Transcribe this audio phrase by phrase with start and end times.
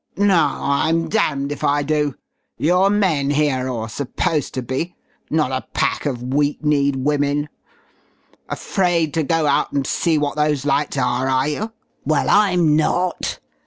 [0.17, 2.15] "No, I'm damned if I do!
[2.57, 4.95] You're men here or supposed to be
[5.29, 7.49] not a pack of weak kneed women!...
[8.49, 11.73] Afraid to go out and see what those lights are, are you?
[12.03, 13.37] Well, I'm not.